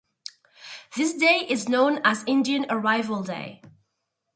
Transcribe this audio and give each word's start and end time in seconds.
This 0.97 1.13
day 1.13 1.45
is 1.47 1.69
known 1.69 1.99
as 2.03 2.23
Indian 2.25 2.65
Arrival 2.71 3.21
Day. 3.21 3.61